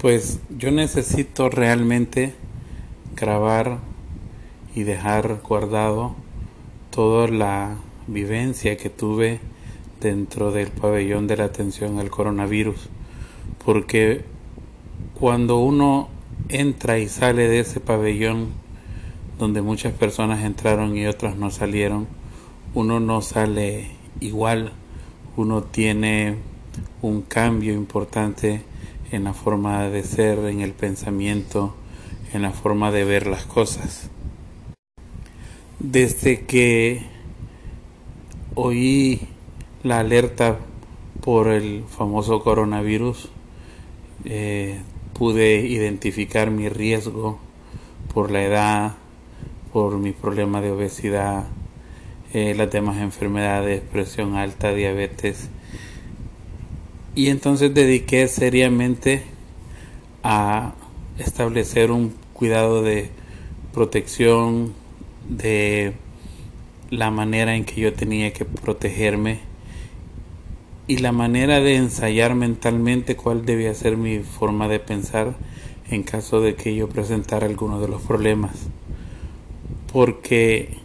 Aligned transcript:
Pues 0.00 0.40
yo 0.48 0.70
necesito 0.70 1.50
realmente 1.50 2.32
grabar 3.14 3.80
y 4.74 4.84
dejar 4.84 5.42
guardado 5.46 6.14
toda 6.90 7.28
la 7.28 7.76
vivencia 8.06 8.78
que 8.78 8.88
tuve 8.88 9.40
dentro 10.00 10.52
del 10.52 10.68
pabellón 10.68 11.26
de 11.26 11.36
la 11.36 11.44
atención 11.44 11.98
al 11.98 12.08
coronavirus, 12.08 12.88
porque 13.62 14.24
cuando 15.12 15.58
uno 15.58 16.08
entra 16.48 16.98
y 16.98 17.06
sale 17.06 17.46
de 17.48 17.60
ese 17.60 17.80
pabellón 17.80 18.48
donde 19.38 19.60
muchas 19.60 19.92
personas 19.92 20.46
entraron 20.46 20.96
y 20.96 21.06
otras 21.08 21.36
no 21.36 21.50
salieron, 21.50 22.06
uno 22.72 23.00
no 23.00 23.20
sale 23.20 23.90
igual, 24.20 24.72
uno 25.36 25.62
tiene 25.62 26.36
un 27.02 27.20
cambio 27.20 27.74
importante 27.74 28.62
en 29.10 29.24
la 29.24 29.34
forma 29.34 29.88
de 29.88 30.02
ser, 30.04 30.38
en 30.40 30.60
el 30.60 30.72
pensamiento, 30.72 31.74
en 32.32 32.42
la 32.42 32.52
forma 32.52 32.90
de 32.90 33.04
ver 33.04 33.26
las 33.26 33.44
cosas. 33.44 34.10
Desde 35.78 36.44
que 36.44 37.02
oí 38.54 39.20
la 39.82 40.00
alerta 40.00 40.58
por 41.22 41.48
el 41.48 41.84
famoso 41.88 42.42
coronavirus, 42.42 43.30
eh, 44.24 44.80
pude 45.14 45.60
identificar 45.66 46.50
mi 46.50 46.68
riesgo 46.68 47.38
por 48.12 48.30
la 48.30 48.42
edad, 48.42 48.94
por 49.72 49.98
mi 49.98 50.12
problema 50.12 50.60
de 50.60 50.70
obesidad, 50.70 51.44
eh, 52.32 52.54
las 52.54 52.70
demás 52.70 52.98
enfermedades, 52.98 53.80
presión 53.80 54.36
alta, 54.36 54.72
diabetes. 54.72 55.48
Y 57.20 57.28
entonces 57.28 57.74
dediqué 57.74 58.26
seriamente 58.28 59.24
a 60.22 60.72
establecer 61.18 61.90
un 61.90 62.14
cuidado 62.32 62.82
de 62.82 63.10
protección, 63.74 64.72
de 65.28 65.92
la 66.88 67.10
manera 67.10 67.56
en 67.56 67.66
que 67.66 67.78
yo 67.78 67.92
tenía 67.92 68.32
que 68.32 68.46
protegerme 68.46 69.40
y 70.86 70.96
la 70.96 71.12
manera 71.12 71.60
de 71.60 71.76
ensayar 71.76 72.34
mentalmente 72.34 73.16
cuál 73.16 73.44
debía 73.44 73.74
ser 73.74 73.98
mi 73.98 74.20
forma 74.20 74.66
de 74.66 74.80
pensar 74.80 75.34
en 75.90 76.04
caso 76.04 76.40
de 76.40 76.54
que 76.54 76.74
yo 76.74 76.88
presentara 76.88 77.44
alguno 77.44 77.82
de 77.82 77.88
los 77.88 78.00
problemas. 78.00 78.56
Porque 79.92 80.78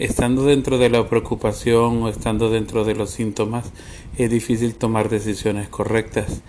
estando 0.00 0.46
dentro 0.46 0.78
de 0.78 0.88
la 0.88 1.06
preocupación 1.06 2.02
o 2.02 2.08
estando 2.08 2.48
dentro 2.48 2.84
de 2.84 2.94
los 2.94 3.10
síntomas, 3.10 3.70
es 4.16 4.30
difícil 4.30 4.74
tomar 4.74 5.10
decisiones 5.10 5.68
correctas, 5.68 6.40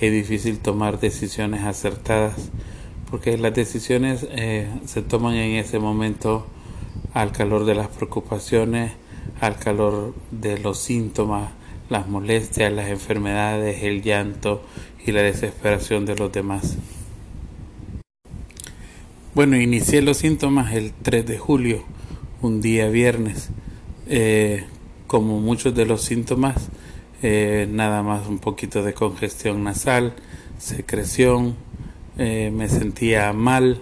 es 0.00 0.12
difícil 0.12 0.60
tomar 0.60 1.00
decisiones 1.00 1.64
acertadas, 1.64 2.50
porque 3.10 3.36
las 3.36 3.52
decisiones 3.52 4.28
eh, 4.30 4.68
se 4.86 5.02
toman 5.02 5.34
en 5.34 5.56
ese 5.56 5.80
momento 5.80 6.46
al 7.12 7.32
calor 7.32 7.64
de 7.64 7.74
las 7.74 7.88
preocupaciones, 7.88 8.92
al 9.40 9.56
calor 9.56 10.14
de 10.30 10.58
los 10.58 10.78
síntomas, 10.78 11.50
las 11.88 12.06
molestias, 12.06 12.72
las 12.72 12.88
enfermedades, 12.90 13.82
el 13.82 14.02
llanto 14.02 14.62
y 15.04 15.10
la 15.10 15.22
desesperación 15.22 16.06
de 16.06 16.14
los 16.14 16.30
demás. 16.30 16.76
Bueno, 19.34 19.56
inicié 19.56 20.00
los 20.00 20.18
síntomas 20.18 20.74
el 20.74 20.92
3 20.92 21.26
de 21.26 21.38
julio, 21.38 21.82
un 22.42 22.60
día 22.60 22.88
viernes. 22.88 23.50
Eh, 24.06 24.64
como 25.06 25.40
muchos 25.40 25.74
de 25.74 25.86
los 25.86 26.02
síntomas, 26.02 26.68
eh, 27.22 27.68
nada 27.70 28.02
más 28.02 28.26
un 28.26 28.38
poquito 28.38 28.82
de 28.82 28.94
congestión 28.94 29.64
nasal, 29.64 30.14
secreción, 30.58 31.56
eh, 32.16 32.50
me 32.54 32.68
sentía 32.68 33.32
mal, 33.32 33.80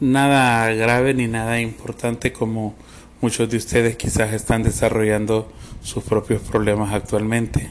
nada 0.00 0.72
grave 0.72 1.14
ni 1.14 1.26
nada 1.26 1.60
importante 1.60 2.32
como 2.32 2.74
muchos 3.20 3.50
de 3.50 3.56
ustedes 3.56 3.96
quizás 3.96 4.32
están 4.32 4.62
desarrollando 4.62 5.50
sus 5.82 6.04
propios 6.04 6.42
problemas 6.42 6.92
actualmente. 6.92 7.70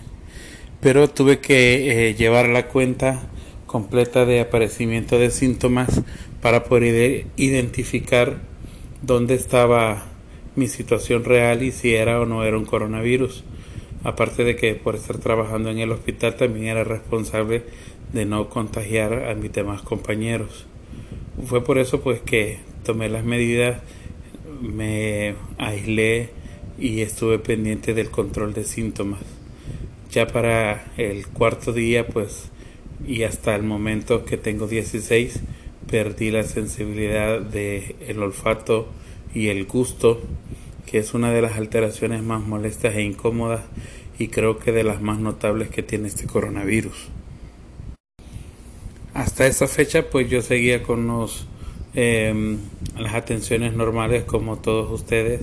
Pero 0.80 1.10
tuve 1.10 1.40
que 1.40 2.16
llevar 2.18 2.48
la 2.48 2.68
cuenta 2.68 3.22
completa 3.66 4.26
de 4.26 4.42
aparecimiento 4.42 5.18
de 5.18 5.32
síntomas 5.32 6.02
para 6.42 6.66
poder 6.66 7.26
identificar 7.36 8.40
dónde 9.02 9.36
estaba 9.36 10.04
mi 10.56 10.68
situación 10.68 11.24
real 11.24 11.64
y 11.64 11.72
si 11.72 11.94
era 11.94 12.20
o 12.20 12.26
no 12.26 12.44
era 12.44 12.58
un 12.58 12.66
coronavirus. 12.66 13.44
Aparte 14.04 14.44
de 14.44 14.56
que 14.56 14.76
por 14.76 14.96
estar 14.96 15.18
trabajando 15.18 15.70
en 15.70 15.80
el 15.80 15.92
hospital 15.92 16.36
también 16.36 16.68
era 16.68 16.84
responsable 16.84 17.64
de 18.14 18.26
no 18.26 18.50
contagiar 18.50 19.26
a 19.30 19.36
mis 19.36 19.52
demás 19.52 19.82
compañeros. 19.82 20.66
Fue 21.46 21.64
por 21.64 21.78
eso 21.78 22.02
pues 22.02 22.22
que 22.22 22.60
tomé 22.84 23.10
las 23.10 23.26
medidas, 23.26 23.82
me 24.62 25.36
aislé 25.58 26.30
y 26.80 27.02
estuve 27.02 27.40
pendiente 27.40 27.94
del 27.94 28.10
control 28.10 28.54
de 28.54 28.64
síntomas. 28.64 29.22
Ya 30.12 30.28
para 30.28 30.86
el 30.98 31.28
cuarto 31.28 31.74
día 31.74 32.08
pues 32.08 32.52
y 33.06 33.24
hasta 33.24 33.56
el 33.56 33.64
momento 33.64 34.24
que 34.24 34.38
tengo 34.38 34.68
16 34.68 35.42
perdí 35.90 36.32
la 36.32 36.44
sensibilidad 36.44 37.42
del 37.42 37.96
el 38.08 38.22
olfato 38.22 38.88
y 39.34 39.48
el 39.48 39.66
gusto 39.66 40.22
que 40.86 41.00
es 41.00 41.14
una 41.14 41.32
de 41.32 41.42
las 41.42 41.58
alteraciones 41.58 42.24
más 42.24 42.44
molestas 42.44 42.96
e 42.96 43.02
incómodas 43.02 43.62
y 44.18 44.28
creo 44.30 44.60
que 44.60 44.72
de 44.72 44.84
las 44.84 45.02
más 45.02 45.20
notables 45.20 45.70
que 45.70 45.84
tiene 45.84 46.08
este 46.08 46.26
coronavirus. 46.28 47.10
Hasta 49.14 49.48
esa 49.48 49.68
fecha 49.68 50.10
pues 50.10 50.30
yo 50.30 50.42
seguía 50.42 50.84
con 50.84 51.08
los 51.08 51.48
em, 51.96 52.60
las 52.98 53.14
atenciones 53.14 53.74
normales 53.74 54.24
como 54.24 54.58
todos 54.58 54.92
ustedes 54.92 55.42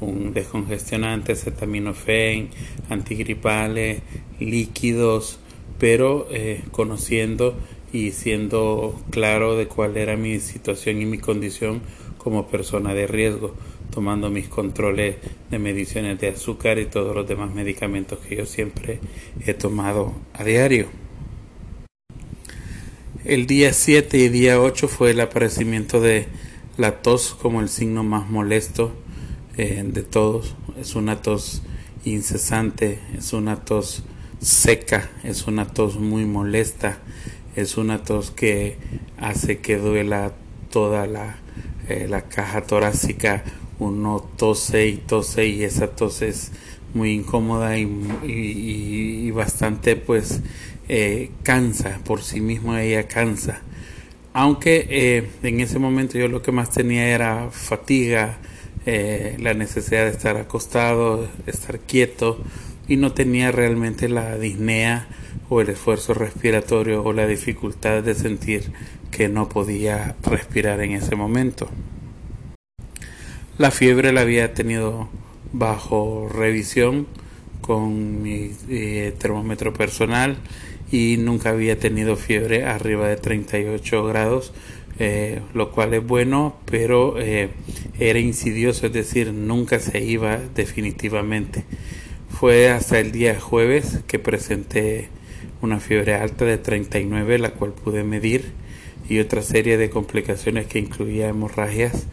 un 0.00 0.32
descongestionante 0.32 1.32
acetaminofén 1.32 2.50
antigripales 2.88 4.02
líquidos 4.40 5.38
pero 5.78 6.26
eh, 6.30 6.62
conociendo 6.72 7.54
y 7.92 8.12
siendo 8.12 9.00
claro 9.10 9.56
de 9.56 9.66
cuál 9.66 9.96
era 9.96 10.16
mi 10.16 10.40
situación 10.40 11.00
y 11.02 11.06
mi 11.06 11.18
condición 11.18 11.82
como 12.18 12.48
persona 12.48 12.94
de 12.94 13.06
riesgo 13.06 13.54
tomando 13.90 14.30
mis 14.30 14.48
controles 14.48 15.16
de 15.50 15.58
mediciones 15.58 16.18
de 16.18 16.28
azúcar 16.28 16.78
y 16.78 16.86
todos 16.86 17.14
los 17.14 17.28
demás 17.28 17.52
medicamentos 17.52 18.18
que 18.20 18.36
yo 18.36 18.46
siempre 18.46 19.00
he 19.44 19.54
tomado 19.54 20.14
a 20.32 20.44
diario 20.44 20.88
el 23.24 23.46
día 23.46 23.72
7 23.72 24.18
y 24.18 24.28
día 24.30 24.60
8 24.60 24.88
fue 24.88 25.12
el 25.12 25.20
aparecimiento 25.20 26.00
de 26.00 26.26
la 26.76 27.02
tos 27.02 27.36
como 27.40 27.60
el 27.60 27.68
signo 27.68 28.02
más 28.02 28.28
molesto 28.28 28.92
eh, 29.56 29.84
de 29.86 30.02
todos. 30.02 30.56
Es 30.80 30.96
una 30.96 31.22
tos 31.22 31.62
incesante, 32.04 32.98
es 33.16 33.32
una 33.32 33.64
tos 33.64 34.02
seca, 34.40 35.08
es 35.22 35.46
una 35.46 35.68
tos 35.68 36.00
muy 36.00 36.24
molesta, 36.24 36.98
es 37.56 37.76
una 37.76 38.02
tos 38.02 38.30
que 38.30 38.76
hace 39.18 39.58
que 39.58 39.76
duela 39.76 40.32
toda 40.70 41.06
la, 41.06 41.36
eh, 41.88 42.06
la 42.08 42.22
caja 42.22 42.62
torácica. 42.62 43.44
Uno 43.78 44.20
tose 44.36 44.86
y 44.86 44.96
tose 44.96 45.46
y 45.46 45.64
esa 45.64 45.88
tos 45.88 46.22
es 46.22 46.52
muy 46.94 47.12
incómoda 47.12 47.76
y, 47.78 47.88
y 48.24 49.30
bastante 49.30 49.96
pues 49.96 50.40
eh, 50.88 51.30
cansa, 51.42 52.00
por 52.04 52.22
sí 52.22 52.40
mismo 52.40 52.76
ella 52.76 53.06
cansa. 53.08 53.60
Aunque 54.34 54.86
eh, 54.88 55.28
en 55.42 55.60
ese 55.60 55.78
momento 55.78 56.18
yo 56.18 56.28
lo 56.28 56.42
que 56.42 56.52
más 56.52 56.70
tenía 56.70 57.08
era 57.08 57.50
fatiga, 57.50 58.38
la 58.84 59.54
necesidad 59.54 60.06
de 60.06 60.10
estar 60.10 60.36
acostado, 60.36 61.28
estar 61.46 61.78
quieto 61.78 62.42
y 62.88 62.96
no 62.96 63.12
tenía 63.12 63.52
realmente 63.52 64.08
la 64.08 64.36
disnea 64.38 65.06
o 65.52 65.60
el 65.60 65.68
esfuerzo 65.68 66.14
respiratorio 66.14 67.04
o 67.04 67.12
la 67.12 67.26
dificultad 67.26 68.02
de 68.02 68.14
sentir 68.14 68.72
que 69.10 69.28
no 69.28 69.50
podía 69.50 70.16
respirar 70.22 70.80
en 70.80 70.92
ese 70.92 71.14
momento. 71.14 71.68
La 73.58 73.70
fiebre 73.70 74.12
la 74.12 74.22
había 74.22 74.54
tenido 74.54 75.10
bajo 75.52 76.26
revisión 76.32 77.06
con 77.60 78.22
mi 78.22 78.50
termómetro 79.18 79.74
personal 79.74 80.38
y 80.90 81.18
nunca 81.18 81.50
había 81.50 81.78
tenido 81.78 82.16
fiebre 82.16 82.64
arriba 82.64 83.08
de 83.08 83.16
38 83.16 84.04
grados, 84.04 84.54
eh, 84.98 85.42
lo 85.52 85.70
cual 85.70 85.92
es 85.92 86.06
bueno, 86.06 86.56
pero 86.64 87.20
eh, 87.20 87.50
era 87.98 88.18
insidioso, 88.18 88.86
es 88.86 88.92
decir, 88.94 89.34
nunca 89.34 89.80
se 89.80 90.02
iba 90.02 90.38
definitivamente. 90.54 91.64
Fue 92.30 92.70
hasta 92.70 92.98
el 92.98 93.12
día 93.12 93.38
jueves 93.38 94.00
que 94.06 94.18
presenté 94.18 95.10
una 95.62 95.80
fiebre 95.80 96.14
alta 96.14 96.44
de 96.44 96.58
39, 96.58 97.38
la 97.38 97.52
cual 97.52 97.72
pude 97.72 98.04
medir, 98.04 98.52
y 99.08 99.20
otra 99.20 99.42
serie 99.42 99.78
de 99.78 99.90
complicaciones 99.90 100.66
que 100.66 100.78
incluía 100.78 101.28
hemorragias, 101.28 102.06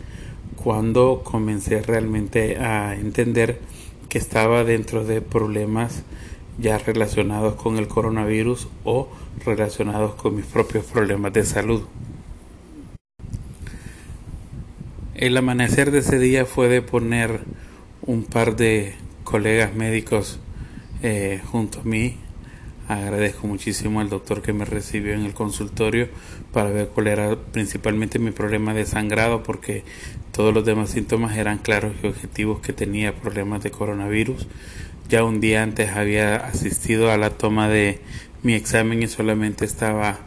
cuando 0.55 1.21
comencé 1.23 1.81
realmente 1.81 2.57
a 2.57 2.95
entender 2.95 3.59
que 4.07 4.17
estaba 4.17 4.63
dentro 4.63 5.03
de 5.05 5.21
problemas 5.21 6.03
ya 6.57 6.77
relacionados 6.77 7.55
con 7.55 7.77
el 7.77 7.87
coronavirus 7.87 8.67
o 8.83 9.09
relacionados 9.45 10.15
con 10.15 10.35
mis 10.35 10.45
propios 10.45 10.85
problemas 10.85 11.31
de 11.33 11.45
salud. 11.45 11.83
El 15.15 15.37
amanecer 15.37 15.91
de 15.91 15.99
ese 15.99 16.19
día 16.19 16.45
fue 16.45 16.69
de 16.69 16.81
poner 16.81 17.41
un 18.01 18.23
par 18.23 18.55
de 18.55 18.95
colegas 19.23 19.75
médicos 19.75 20.39
eh, 21.03 21.41
junto 21.45 21.81
a 21.81 21.83
mí. 21.83 22.17
Agradezco 22.89 23.45
muchísimo 23.45 24.01
al 24.01 24.09
doctor 24.09 24.41
que 24.41 24.51
me 24.51 24.65
recibió 24.65 25.13
en 25.13 25.23
el 25.23 25.35
consultorio 25.35 26.09
para 26.51 26.71
ver 26.71 26.87
cuál 26.87 27.05
era 27.05 27.35
principalmente 27.35 28.17
mi 28.17 28.31
problema 28.31 28.73
de 28.73 28.87
sangrado 28.87 29.43
porque 29.43 29.83
todos 30.31 30.55
los 30.55 30.65
demás 30.65 30.89
síntomas 30.89 31.37
eran 31.37 31.59
claros 31.59 31.93
y 32.01 32.07
objetivos 32.07 32.61
que 32.61 32.73
tenía 32.73 33.13
problemas 33.13 33.61
de 33.61 33.69
coronavirus. 33.69 34.47
Ya 35.07 35.23
un 35.23 35.39
día 35.39 35.61
antes 35.61 35.91
había 35.91 36.37
asistido 36.37 37.11
a 37.11 37.17
la 37.17 37.29
toma 37.29 37.69
de 37.69 38.01
mi 38.41 38.55
examen 38.55 39.03
y 39.03 39.07
solamente 39.07 39.65
estaba 39.65 40.17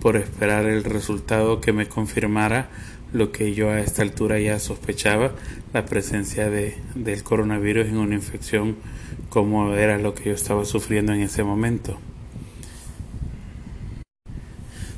por 0.00 0.16
esperar 0.16 0.66
el 0.66 0.82
resultado 0.82 1.60
que 1.60 1.72
me 1.72 1.86
confirmara 1.86 2.68
lo 3.12 3.30
que 3.30 3.54
yo 3.54 3.70
a 3.70 3.78
esta 3.78 4.02
altura 4.02 4.40
ya 4.40 4.58
sospechaba, 4.58 5.30
la 5.72 5.86
presencia 5.86 6.50
de, 6.50 6.78
del 6.96 7.22
coronavirus 7.22 7.86
en 7.86 7.98
una 7.98 8.16
infección 8.16 8.74
como 9.28 9.74
era 9.74 9.98
lo 9.98 10.14
que 10.14 10.30
yo 10.30 10.32
estaba 10.32 10.64
sufriendo 10.64 11.12
en 11.12 11.20
ese 11.20 11.44
momento. 11.44 11.98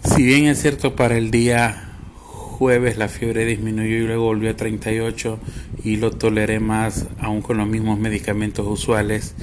Si 0.05 0.23
bien 0.23 0.47
es 0.47 0.61
cierto 0.61 0.97
para 0.97 1.17
el 1.17 1.31
día 1.31 1.91
jueves 2.61 2.99
la 2.99 3.09
fiebre 3.09 3.47
disminuyó 3.47 3.97
y 3.97 4.07
luego 4.07 4.25
volvió 4.25 4.51
a 4.51 4.55
38 4.55 5.39
y 5.83 5.97
lo 5.97 6.11
toleré 6.11 6.61
más 6.61 7.07
aún 7.19 7.41
con 7.41 7.57
los 7.57 7.67
mismos 7.67 7.99
medicamentos 7.99 8.67
usuales, 8.67 9.35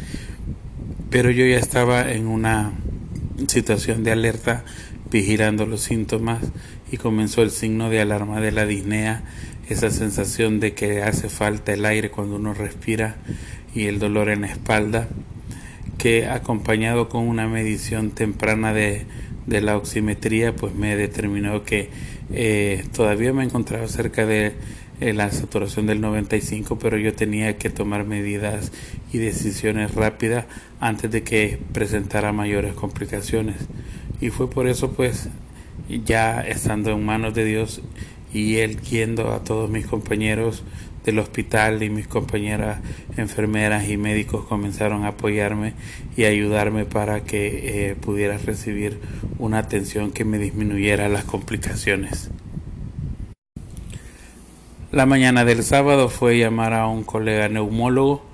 pero 1.09 1.31
yo 1.31 1.43
ya 1.45 1.57
estaba 1.57 2.11
en 2.11 2.27
una 2.27 2.73
situación 3.47 4.03
de 4.03 4.11
alerta 4.11 4.65
vigilando 5.09 5.65
los 5.65 5.81
síntomas 5.81 6.39
y 6.91 6.97
comenzó 6.97 7.41
el 7.41 7.49
signo 7.49 7.89
de 7.89 8.01
alarma 8.01 8.39
de 8.39 8.51
la 8.51 8.67
disnea, 8.67 9.23
esa 9.67 9.89
sensación 9.89 10.59
de 10.59 10.73
que 10.73 11.01
hace 11.01 11.27
falta 11.27 11.73
el 11.73 11.85
aire 11.85 12.11
cuando 12.11 12.35
uno 12.35 12.53
respira 12.53 13.15
y 13.73 13.85
el 13.85 13.99
dolor 13.99 14.29
en 14.29 14.41
la 14.41 14.47
espalda, 14.47 15.07
que 15.97 16.27
acompañado 16.27 17.09
con 17.09 17.27
una 17.27 17.47
medición 17.47 18.11
temprana 18.11 18.73
de, 18.73 19.05
la 19.47 19.77
oximetría, 19.77 20.55
pues 20.55 20.75
me 20.75 20.95
determinó 20.95 21.63
que 21.63 21.89
eh, 22.31 22.83
todavía 22.93 23.33
me 23.33 23.43
encontraba 23.43 23.87
cerca 23.87 24.25
de 24.25 24.53
eh, 24.99 25.13
la 25.13 25.31
saturación 25.31 25.85
del 25.85 26.01
95, 26.01 26.79
pero 26.79 26.97
yo 26.97 27.13
tenía 27.13 27.57
que 27.57 27.69
tomar 27.69 28.03
medidas 28.03 28.71
y 29.13 29.19
decisiones 29.19 29.93
rápidas 29.95 30.45
antes 30.79 31.11
de 31.11 31.23
que 31.23 31.59
presentara 31.71 32.33
mayores 32.33 32.73
complicaciones. 32.73 33.57
Y 34.19 34.29
fue 34.29 34.49
por 34.49 34.67
eso 34.67 34.91
pues 34.91 35.29
ya 36.05 36.41
estando 36.41 36.91
en 36.91 37.05
manos 37.05 37.33
de 37.33 37.45
Dios 37.45 37.81
y 38.33 38.57
Él 38.57 38.81
yendo 38.81 39.33
a 39.33 39.43
todos 39.43 39.69
mis 39.69 39.85
compañeros 39.85 40.63
del 41.03 41.19
hospital 41.19 41.83
y 41.83 41.89
mis 41.89 42.07
compañeras 42.07 42.79
enfermeras 43.15 43.87
y 43.89 43.97
médicos 43.97 44.45
comenzaron 44.45 45.05
a 45.05 45.09
apoyarme 45.09 45.73
y 46.15 46.25
ayudarme 46.25 46.85
para 46.85 47.21
que 47.21 47.91
eh, 47.91 47.95
pudiera 47.95 48.37
recibir 48.37 48.99
una 49.39 49.59
atención 49.59 50.11
que 50.11 50.25
me 50.25 50.37
disminuyera 50.37 51.09
las 51.09 51.23
complicaciones. 51.23 52.29
La 54.91 55.05
mañana 55.05 55.45
del 55.45 55.63
sábado 55.63 56.09
fue 56.09 56.37
llamar 56.37 56.73
a 56.73 56.87
un 56.87 57.03
colega 57.03 57.49
neumólogo 57.49 58.27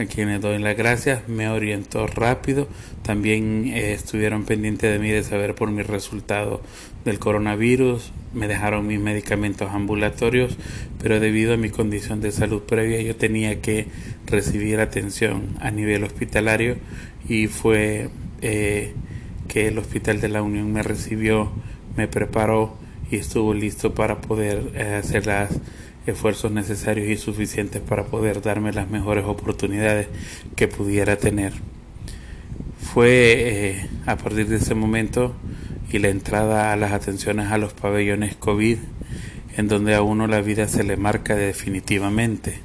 a 0.00 0.06
quienes 0.06 0.40
doy 0.40 0.58
las 0.58 0.76
gracias, 0.76 1.28
me 1.28 1.48
orientó 1.48 2.06
rápido, 2.06 2.68
también 3.02 3.66
eh, 3.66 3.92
estuvieron 3.92 4.44
pendientes 4.44 4.90
de 4.92 4.98
mí 4.98 5.10
de 5.10 5.22
saber 5.22 5.54
por 5.54 5.70
mi 5.70 5.82
resultado 5.82 6.62
del 7.04 7.18
coronavirus, 7.18 8.12
me 8.32 8.46
dejaron 8.46 8.86
mis 8.86 9.00
medicamentos 9.00 9.70
ambulatorios, 9.70 10.56
pero 11.02 11.20
debido 11.20 11.54
a 11.54 11.56
mi 11.56 11.70
condición 11.70 12.20
de 12.20 12.30
salud 12.32 12.62
previa 12.62 13.00
yo 13.00 13.16
tenía 13.16 13.60
que 13.60 13.86
recibir 14.26 14.80
atención 14.80 15.48
a 15.60 15.70
nivel 15.70 16.04
hospitalario 16.04 16.76
y 17.28 17.48
fue 17.48 18.08
eh, 18.42 18.92
que 19.48 19.68
el 19.68 19.78
Hospital 19.78 20.20
de 20.20 20.28
la 20.28 20.42
Unión 20.42 20.72
me 20.72 20.82
recibió, 20.82 21.50
me 21.96 22.06
preparó 22.06 22.76
y 23.10 23.16
estuvo 23.16 23.52
listo 23.52 23.94
para 23.94 24.20
poder 24.20 24.70
eh, 24.74 24.94
hacer 24.94 25.26
las 25.26 25.50
esfuerzos 26.06 26.52
necesarios 26.52 27.08
y 27.08 27.16
suficientes 27.16 27.82
para 27.82 28.04
poder 28.04 28.42
darme 28.42 28.72
las 28.72 28.88
mejores 28.90 29.24
oportunidades 29.24 30.08
que 30.56 30.68
pudiera 30.68 31.16
tener. 31.16 31.52
Fue 32.78 33.08
eh, 33.10 33.86
a 34.06 34.16
partir 34.16 34.48
de 34.48 34.56
ese 34.56 34.74
momento 34.74 35.34
y 35.92 35.98
la 35.98 36.08
entrada 36.08 36.72
a 36.72 36.76
las 36.76 36.92
atenciones 36.92 37.50
a 37.50 37.58
los 37.58 37.72
pabellones 37.72 38.36
COVID, 38.36 38.78
en 39.56 39.68
donde 39.68 39.94
a 39.94 40.02
uno 40.02 40.26
la 40.26 40.40
vida 40.40 40.68
se 40.68 40.84
le 40.84 40.96
marca 40.96 41.34
definitivamente. 41.34 42.60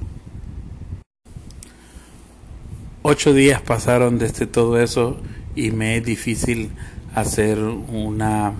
Ocho 3.01 3.33
días 3.33 3.61
pasaron 3.61 4.17
desde 4.17 4.47
todo 4.47 4.79
eso 4.79 5.21
y 5.55 5.71
me 5.71 5.97
es 5.97 6.03
difícil 6.03 6.71
hacer 7.13 7.59
una 7.59 8.53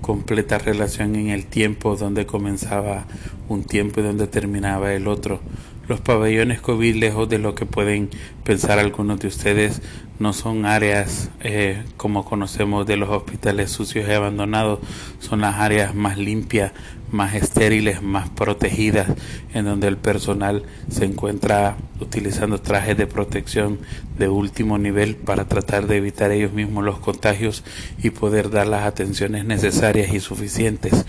completa 0.00 0.58
relación 0.58 1.16
en 1.16 1.28
el 1.28 1.46
tiempo 1.46 1.96
donde 1.96 2.26
comenzaba 2.26 3.04
un 3.48 3.64
tiempo 3.64 4.00
y 4.00 4.02
donde 4.02 4.26
terminaba 4.26 4.92
el 4.92 5.06
otro. 5.06 5.40
Los 5.86 6.00
pabellones 6.00 6.62
COVID, 6.62 6.96
lejos 6.96 7.28
de 7.28 7.38
lo 7.38 7.54
que 7.54 7.66
pueden 7.66 8.08
pensar 8.42 8.78
algunos 8.78 9.20
de 9.20 9.28
ustedes, 9.28 9.82
no 10.18 10.32
son 10.32 10.64
áreas 10.64 11.28
eh, 11.40 11.82
como 11.98 12.24
conocemos 12.24 12.86
de 12.86 12.96
los 12.96 13.10
hospitales 13.10 13.70
sucios 13.70 14.08
y 14.08 14.12
abandonados, 14.12 14.78
son 15.18 15.42
las 15.42 15.56
áreas 15.56 15.94
más 15.94 16.16
limpias, 16.16 16.72
más 17.10 17.34
estériles, 17.34 18.00
más 18.00 18.30
protegidas, 18.30 19.08
en 19.52 19.66
donde 19.66 19.88
el 19.88 19.98
personal 19.98 20.62
se 20.88 21.04
encuentra 21.04 21.76
utilizando 22.00 22.62
trajes 22.62 22.96
de 22.96 23.06
protección 23.06 23.78
de 24.18 24.28
último 24.28 24.78
nivel 24.78 25.16
para 25.16 25.44
tratar 25.48 25.86
de 25.86 25.98
evitar 25.98 26.30
ellos 26.30 26.52
mismos 26.52 26.82
los 26.84 26.98
contagios 26.98 27.62
y 28.02 28.08
poder 28.08 28.48
dar 28.48 28.68
las 28.68 28.84
atenciones 28.84 29.44
necesarias 29.44 30.14
y 30.14 30.20
suficientes. 30.20 31.04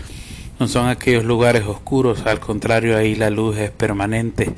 No 0.58 0.68
son 0.68 0.88
aquellos 0.88 1.24
lugares 1.24 1.64
oscuros, 1.66 2.24
al 2.24 2.40
contrario, 2.40 2.96
ahí 2.96 3.14
la 3.14 3.28
luz 3.28 3.58
es 3.58 3.70
permanente. 3.70 4.54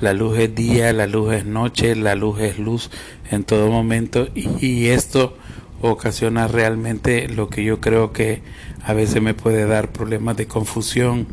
La 0.00 0.12
luz 0.12 0.38
es 0.38 0.54
día, 0.54 0.92
la 0.92 1.06
luz 1.06 1.32
es 1.32 1.46
noche, 1.46 1.96
la 1.96 2.14
luz 2.14 2.40
es 2.40 2.58
luz 2.58 2.90
en 3.30 3.44
todo 3.44 3.68
momento 3.68 4.28
y, 4.34 4.88
esto 4.88 5.36
ocasiona 5.80 6.48
realmente 6.48 7.28
lo 7.28 7.48
que 7.48 7.64
yo 7.64 7.80
creo 7.80 8.12
que 8.12 8.42
a 8.84 8.92
veces 8.92 9.22
me 9.22 9.34
puede 9.34 9.66
dar 9.66 9.90
problemas 9.90 10.36
de 10.36 10.46
confusión 10.46 11.26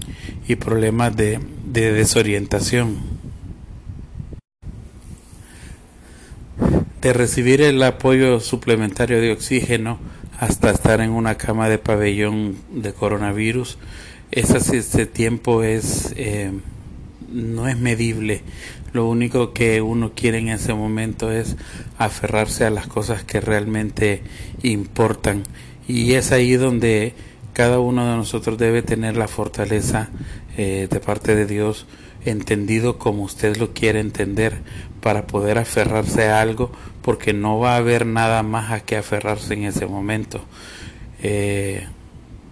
y 0.47 0.55
problemas 0.55 1.15
de, 1.15 1.39
de 1.65 1.91
desorientación. 1.91 2.97
De 7.01 7.13
recibir 7.13 7.61
el 7.61 7.83
apoyo 7.83 8.39
suplementario 8.39 9.19
de 9.19 9.31
oxígeno 9.31 9.99
hasta 10.39 10.71
estar 10.71 11.01
en 11.01 11.11
una 11.11 11.35
cama 11.35 11.69
de 11.69 11.77
pabellón 11.77 12.55
de 12.71 12.93
coronavirus, 12.93 13.77
ese, 14.35 15.05
tiempo 15.05 15.63
es 15.63 16.13
eh, 16.17 16.51
no 17.31 17.67
es 17.67 17.77
medible. 17.77 18.41
Lo 18.93 19.07
único 19.07 19.53
que 19.53 19.81
uno 19.81 20.13
quiere 20.15 20.37
en 20.37 20.49
ese 20.49 20.73
momento 20.73 21.31
es 21.31 21.57
aferrarse 21.97 22.65
a 22.65 22.69
las 22.69 22.87
cosas 22.87 23.23
que 23.23 23.41
realmente 23.41 24.21
importan. 24.63 25.43
Y 25.87 26.13
es 26.13 26.31
ahí 26.31 26.53
donde 26.53 27.13
cada 27.53 27.79
uno 27.79 28.09
de 28.09 28.17
nosotros 28.17 28.57
debe 28.57 28.81
tener 28.81 29.17
la 29.17 29.27
fortaleza 29.27 30.09
eh, 30.57 30.87
de 30.89 30.99
parte 30.99 31.35
de 31.35 31.45
Dios, 31.45 31.85
entendido 32.25 32.97
como 32.97 33.23
usted 33.23 33.57
lo 33.57 33.73
quiere 33.73 33.99
entender, 33.99 34.59
para 35.01 35.27
poder 35.27 35.57
aferrarse 35.57 36.29
a 36.29 36.41
algo, 36.41 36.71
porque 37.01 37.33
no 37.33 37.59
va 37.59 37.75
a 37.75 37.77
haber 37.77 38.05
nada 38.05 38.43
más 38.43 38.71
a 38.71 38.79
que 38.79 38.97
aferrarse 38.97 39.53
en 39.53 39.65
ese 39.65 39.85
momento. 39.85 40.43
Eh, 41.21 41.85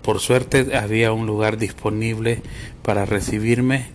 por 0.03 0.19
suerte 0.19 0.75
había 0.77 1.13
un 1.13 1.25
lugar 1.25 1.57
disponible 1.57 2.41
para 2.83 3.05
recibirme. 3.05 3.87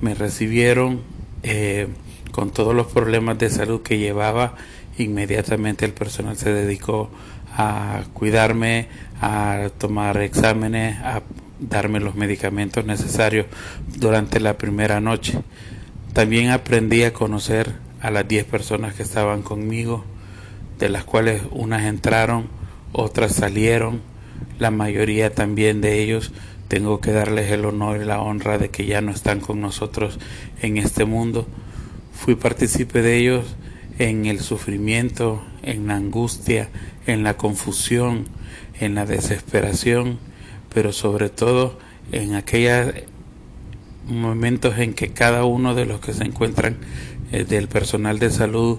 Me 0.00 0.14
recibieron 0.14 1.00
eh, 1.44 1.86
con 2.32 2.50
todos 2.50 2.74
los 2.74 2.88
problemas 2.88 3.38
de 3.38 3.48
salud 3.48 3.80
que 3.82 3.98
llevaba. 3.98 4.56
Inmediatamente 4.98 5.84
el 5.84 5.92
personal 5.92 6.36
se 6.36 6.52
dedicó 6.52 7.10
a 7.56 8.02
cuidarme, 8.12 8.88
a 9.20 9.70
tomar 9.78 10.18
exámenes, 10.18 10.98
a 10.98 11.22
darme 11.60 12.00
los 12.00 12.16
medicamentos 12.16 12.84
necesarios 12.84 13.46
durante 13.86 14.40
la 14.40 14.58
primera 14.58 15.00
noche. 15.00 15.38
También 16.12 16.50
aprendí 16.50 17.04
a 17.04 17.12
conocer 17.12 17.72
a 18.00 18.10
las 18.10 18.26
10 18.26 18.44
personas 18.46 18.94
que 18.94 19.04
estaban 19.04 19.42
conmigo, 19.42 20.04
de 20.80 20.88
las 20.88 21.04
cuales 21.04 21.42
unas 21.52 21.84
entraron, 21.84 22.48
otras 22.92 23.32
salieron, 23.32 24.00
la 24.58 24.70
mayoría 24.70 25.34
también 25.34 25.80
de 25.80 26.02
ellos 26.02 26.32
tengo 26.68 27.00
que 27.00 27.12
darles 27.12 27.50
el 27.50 27.64
honor 27.66 28.00
y 28.00 28.04
la 28.04 28.20
honra 28.22 28.56
de 28.56 28.70
que 28.70 28.86
ya 28.86 29.00
no 29.02 29.10
están 29.10 29.40
con 29.40 29.60
nosotros 29.60 30.18
en 30.62 30.78
este 30.78 31.04
mundo. 31.04 31.46
Fui 32.14 32.34
partícipe 32.34 33.02
de 33.02 33.18
ellos 33.18 33.56
en 33.98 34.26
el 34.26 34.40
sufrimiento, 34.40 35.42
en 35.62 35.86
la 35.86 35.96
angustia, 35.96 36.70
en 37.06 37.24
la 37.24 37.36
confusión, 37.36 38.24
en 38.80 38.94
la 38.94 39.04
desesperación, 39.04 40.18
pero 40.72 40.92
sobre 40.92 41.28
todo 41.28 41.78
en 42.10 42.34
aquellos 42.34 42.94
momentos 44.08 44.78
en 44.78 44.94
que 44.94 45.12
cada 45.12 45.44
uno 45.44 45.74
de 45.74 45.86
los 45.86 46.00
que 46.00 46.12
se 46.12 46.24
encuentran 46.24 46.76
eh, 47.32 47.44
del 47.44 47.68
personal 47.68 48.18
de 48.18 48.30
salud 48.30 48.78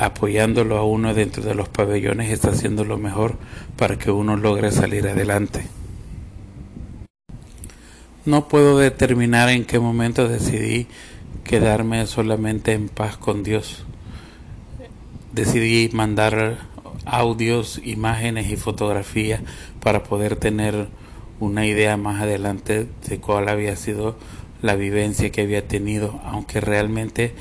apoyándolo 0.00 0.78
a 0.78 0.84
uno 0.84 1.12
dentro 1.12 1.42
de 1.42 1.54
los 1.54 1.68
pabellones 1.68 2.32
está 2.32 2.50
haciendo 2.50 2.84
lo 2.84 2.96
mejor 2.96 3.36
para 3.76 3.98
que 3.98 4.10
uno 4.10 4.34
logre 4.34 4.72
salir 4.72 5.06
adelante. 5.06 5.66
No 8.24 8.48
puedo 8.48 8.78
determinar 8.78 9.50
en 9.50 9.66
qué 9.66 9.78
momento 9.78 10.26
decidí 10.26 10.86
quedarme 11.44 12.06
solamente 12.06 12.72
en 12.72 12.88
paz 12.88 13.18
con 13.18 13.42
Dios. 13.42 13.84
Decidí 15.32 15.90
mandar 15.92 16.60
audios, 17.04 17.78
imágenes 17.84 18.50
y 18.50 18.56
fotografías 18.56 19.42
para 19.82 20.02
poder 20.02 20.36
tener 20.36 20.88
una 21.40 21.66
idea 21.66 21.98
más 21.98 22.22
adelante 22.22 22.86
de 23.06 23.18
cuál 23.18 23.50
había 23.50 23.76
sido 23.76 24.16
la 24.62 24.76
vivencia 24.76 25.30
que 25.30 25.42
había 25.42 25.68
tenido, 25.68 26.20
aunque 26.24 26.60
realmente 26.60 27.34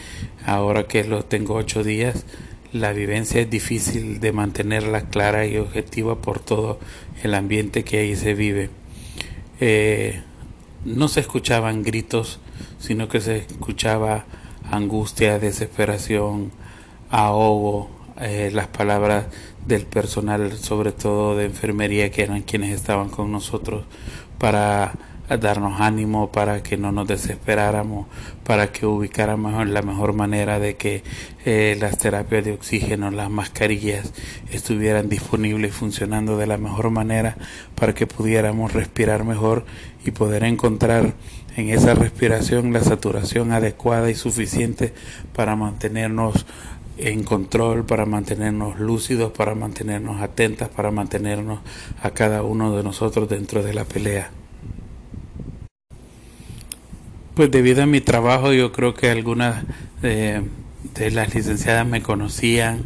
ahora 0.45 0.87
que 0.87 1.05
lo 1.05 1.23
tengo 1.23 1.55
ocho 1.55 1.83
días, 1.83 2.25
la 2.71 2.91
vivencia 2.93 3.41
es 3.41 3.49
difícil 3.49 4.19
de 4.19 4.31
mantenerla 4.31 5.09
clara 5.09 5.45
y 5.45 5.57
objetiva 5.57 6.21
por 6.21 6.39
todo 6.39 6.79
el 7.23 7.33
ambiente 7.33 7.83
que 7.83 7.99
ahí 7.99 8.15
se 8.15 8.33
vive. 8.33 8.69
Eh, 9.59 10.21
no 10.85 11.07
se 11.07 11.19
escuchaban 11.21 11.83
gritos, 11.83 12.39
sino 12.79 13.07
que 13.07 13.21
se 13.21 13.37
escuchaba 13.37 14.25
angustia, 14.63 15.39
desesperación, 15.39 16.51
ahogo, 17.09 17.89
eh, 18.21 18.51
las 18.53 18.67
palabras 18.67 19.25
del 19.65 19.85
personal, 19.85 20.57
sobre 20.57 20.91
todo 20.91 21.35
de 21.35 21.45
enfermería, 21.45 22.11
que 22.11 22.23
eran 22.23 22.43
quienes 22.43 22.73
estaban 22.73 23.09
con 23.09 23.31
nosotros 23.31 23.85
para 24.37 24.93
darnos 25.37 25.79
ánimo, 25.81 26.31
para 26.31 26.63
que 26.63 26.77
no 26.77 26.91
nos 26.91 27.07
desesperáramos, 27.07 28.07
para 28.43 28.71
que 28.71 28.85
ubicáramos 28.85 29.67
la 29.67 29.81
mejor 29.81 30.13
manera 30.13 30.59
de 30.59 30.75
que 30.75 31.03
eh, 31.45 31.77
las 31.79 31.97
terapias 31.97 32.45
de 32.45 32.53
oxígeno, 32.53 33.11
las 33.11 33.29
mascarillas 33.29 34.13
estuvieran 34.51 35.09
disponibles 35.09 35.71
y 35.71 35.73
funcionando 35.73 36.37
de 36.37 36.47
la 36.47 36.57
mejor 36.57 36.89
manera 36.89 37.37
para 37.75 37.93
que 37.93 38.07
pudiéramos 38.07 38.73
respirar 38.73 39.23
mejor 39.23 39.65
y 40.05 40.11
poder 40.11 40.43
encontrar 40.43 41.13
en 41.55 41.69
esa 41.69 41.93
respiración 41.93 42.73
la 42.73 42.81
saturación 42.81 43.51
adecuada 43.51 44.09
y 44.09 44.15
suficiente 44.15 44.93
para 45.35 45.55
mantenernos 45.55 46.45
en 46.97 47.23
control, 47.23 47.85
para 47.85 48.05
mantenernos 48.05 48.79
lúcidos, 48.79 49.31
para 49.31 49.55
mantenernos 49.55 50.21
atentas, 50.21 50.69
para 50.69 50.91
mantenernos 50.91 51.59
a 52.01 52.11
cada 52.11 52.43
uno 52.43 52.75
de 52.75 52.83
nosotros 52.83 53.29
dentro 53.29 53.63
de 53.63 53.73
la 53.73 53.85
pelea. 53.85 54.31
Pues 57.39 57.51
debido 57.51 57.83
a 57.83 57.85
mi 57.85 58.01
trabajo 58.01 58.51
yo 58.51 58.73
creo 58.73 58.95
que 58.95 59.09
algunas 59.09 59.63
de, 60.01 60.43
las 61.09 61.33
licenciadas 61.33 61.87
me 61.87 62.01
conocían, 62.01 62.81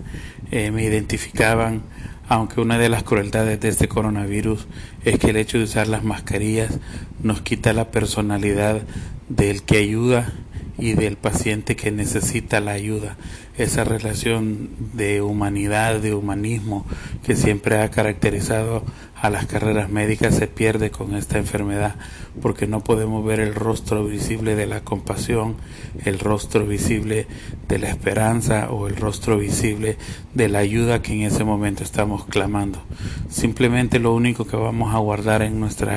eh, 0.51 0.69
me 0.69 0.83
identificaban, 0.83 1.81
aunque 2.29 2.62
una 2.62 2.77
de 2.77 2.88
las 2.88 3.01
crueldades 3.01 3.60
de 3.60 3.69
este 3.69 3.88
coronavirus 3.88 4.67
es 5.05 5.17
que 5.17 5.31
el 5.31 5.38
hecho 5.38 5.57
de 5.57 5.63
usar 5.63 5.88
las 5.88 6.03
mascarillas 6.03 6.77
nos 7.24 7.41
quita 7.41 7.74
la 7.74 7.89
personalidad 7.89 8.83
del 9.27 9.63
que 9.63 9.77
ayuda 9.77 10.31
y 10.77 10.94
del 10.94 11.18
paciente 11.18 11.75
que 11.75 11.92
necesita 11.92 12.60
la 12.60 12.72
ayuda. 12.72 13.18
Esa 13.58 13.84
relación 13.84 14.70
de 14.94 15.22
humanidad, 15.22 16.00
de 16.00 16.13
humanismo 16.13 16.86
que 17.24 17.36
siempre 17.36 17.82
ha 17.82 17.92
caracterizado 17.92 18.84
a 19.24 19.30
las 19.30 19.46
carreras 19.46 19.89
médicas 19.89 20.36
se 20.36 20.48
pierde 20.48 20.92
con 20.92 21.15
esta 21.15 21.38
enfermedad 21.38 21.96
porque 22.42 22.68
no 22.68 22.84
podemos 22.84 23.24
ver 23.24 23.39
el 23.39 23.56
rostro 23.56 24.03
visible 24.03 24.56
de 24.56 24.65
la 24.65 24.82
compasión, 24.82 25.56
el 26.03 26.20
rostro 26.20 26.65
visible 26.65 27.27
de 27.70 27.80
la 27.80 27.89
esperanza 27.89 28.70
o 28.70 28.88
el 28.88 28.98
rostro 28.98 29.38
visible 29.38 29.98
de 30.34 30.50
la 30.50 30.60
ayuda 30.60 31.01
que 31.01 31.13
en 31.13 31.22
ese 31.22 31.46
momento 31.46 31.84
estamos 31.84 32.25
clamando. 32.25 32.84
Simplemente 33.30 33.98
lo 33.98 34.13
único 34.13 34.46
que 34.46 34.58
vamos 34.58 34.94
a 34.94 34.98
guardar 34.98 35.42
en 35.42 35.58
nuestros 35.58 35.94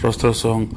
rostros 0.00 0.38
son 0.38 0.68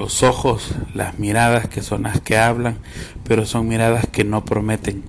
los 0.00 0.22
ojos, 0.22 0.72
las 0.94 1.18
miradas 1.18 1.68
que 1.68 1.82
son 1.82 2.04
las 2.04 2.22
que 2.22 2.38
hablan, 2.38 2.78
pero 3.22 3.44
son 3.44 3.68
miradas 3.68 4.06
que 4.06 4.24
no 4.24 4.46
prometen. 4.46 5.02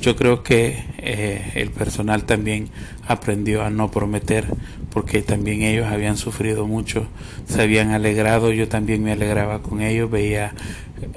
Yo 0.00 0.16
creo 0.16 0.42
que 0.42 0.86
eh, 0.96 1.52
el 1.54 1.70
personal 1.70 2.24
también 2.24 2.70
aprendió 3.06 3.62
a 3.62 3.68
no 3.68 3.90
prometer 3.90 4.46
porque 4.90 5.20
también 5.20 5.60
ellos 5.60 5.86
habían 5.86 6.16
sufrido 6.16 6.66
mucho, 6.66 7.06
se 7.46 7.60
habían 7.60 7.90
alegrado, 7.90 8.52
yo 8.52 8.68
también 8.68 9.02
me 9.02 9.12
alegraba 9.12 9.60
con 9.60 9.82
ellos, 9.82 10.10
veía 10.10 10.54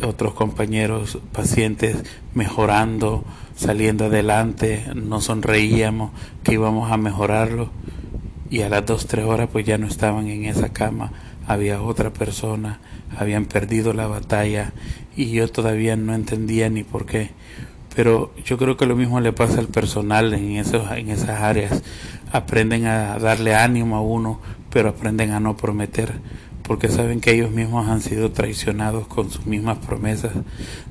otros 0.03 0.33
compañeros 0.33 1.17
pacientes 1.31 1.95
mejorando, 2.33 3.23
saliendo 3.55 4.05
adelante, 4.05 4.87
nos 4.93 5.23
sonreíamos 5.23 6.11
que 6.43 6.55
íbamos 6.55 6.91
a 6.91 6.97
mejorarlo 6.97 7.69
y 8.49 8.61
a 8.63 8.67
las 8.67 8.85
dos, 8.85 9.07
tres 9.07 9.23
horas 9.23 9.47
pues 9.49 9.65
ya 9.65 9.77
no 9.77 9.87
estaban 9.87 10.27
en 10.27 10.43
esa 10.43 10.73
cama, 10.73 11.13
había 11.47 11.81
otra 11.81 12.11
persona 12.11 12.81
habían 13.17 13.45
perdido 13.45 13.93
la 13.93 14.07
batalla 14.07 14.73
y 15.15 15.31
yo 15.31 15.47
todavía 15.49 15.95
no 15.95 16.13
entendía 16.13 16.69
ni 16.69 16.83
por 16.83 17.05
qué. 17.05 17.31
Pero 17.95 18.33
yo 18.43 18.57
creo 18.57 18.75
que 18.75 18.85
lo 18.85 18.95
mismo 18.95 19.21
le 19.21 19.31
pasa 19.31 19.59
al 19.59 19.67
personal 19.67 20.33
en, 20.33 20.57
esos, 20.57 20.91
en 20.91 21.09
esas 21.09 21.41
áreas. 21.41 21.81
Aprenden 22.31 22.85
a 22.85 23.17
darle 23.19 23.55
ánimo 23.55 23.95
a 23.95 24.01
uno, 24.01 24.41
pero 24.69 24.89
aprenden 24.89 25.31
a 25.31 25.39
no 25.39 25.55
prometer, 25.55 26.19
porque 26.63 26.89
saben 26.89 27.21
que 27.21 27.31
ellos 27.31 27.51
mismos 27.51 27.87
han 27.87 28.01
sido 28.01 28.31
traicionados 28.31 29.07
con 29.07 29.31
sus 29.31 29.45
mismas 29.45 29.77
promesas 29.77 30.33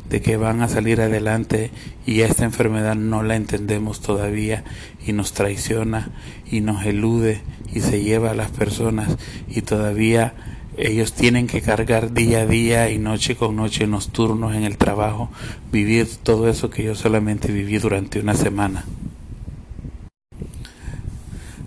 de 0.08 0.22
que 0.22 0.36
van 0.36 0.62
a 0.62 0.68
salir 0.68 1.00
adelante 1.00 1.70
y 2.06 2.20
esta 2.20 2.44
enfermedad 2.44 2.94
no 2.94 3.22
la 3.22 3.36
entendemos 3.36 4.00
todavía 4.00 4.64
y 5.04 5.12
nos 5.12 5.32
traiciona 5.32 6.10
y 6.50 6.60
nos 6.60 6.86
elude 6.86 7.42
y 7.72 7.80
se 7.80 8.02
lleva 8.02 8.30
a 8.30 8.34
las 8.34 8.50
personas 8.50 9.16
y 9.48 9.62
todavía 9.62 10.34
ellos 10.76 11.12
tienen 11.12 11.46
que 11.46 11.62
cargar 11.62 12.12
día 12.12 12.40
a 12.40 12.46
día 12.46 12.90
y 12.90 12.98
noche 12.98 13.36
con 13.36 13.56
noche 13.56 13.84
en 13.84 13.92
los 13.92 14.08
turnos 14.08 14.54
en 14.54 14.64
el 14.64 14.76
trabajo, 14.76 15.30
vivir 15.70 16.08
todo 16.22 16.48
eso 16.48 16.70
que 16.70 16.82
yo 16.82 16.94
solamente 16.94 17.52
viví 17.52 17.78
durante 17.78 18.20
una 18.20 18.34
semana. 18.34 18.84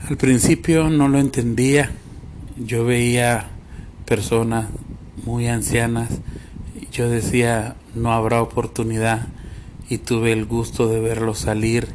Al 0.09 0.17
principio 0.17 0.89
no 0.89 1.07
lo 1.07 1.19
entendía, 1.19 1.91
yo 2.57 2.85
veía 2.85 3.47
personas 4.05 4.67
muy 5.25 5.47
ancianas, 5.47 6.09
yo 6.91 7.09
decía 7.09 7.75
no 7.95 8.13
habrá 8.13 8.41
oportunidad 8.41 9.27
y 9.89 9.99
tuve 9.99 10.31
el 10.31 10.45
gusto 10.45 10.87
de 10.87 10.99
verlos 10.99 11.39
salir 11.39 11.87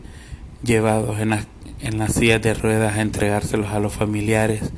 llevados 0.62 1.18
en, 1.20 1.32
en 1.80 1.98
las 1.98 2.14
sillas 2.14 2.42
de 2.42 2.54
ruedas 2.54 2.96
a 2.96 3.02
entregárselos 3.02 3.68
a 3.68 3.80
los 3.80 3.92
familiares 3.92 4.72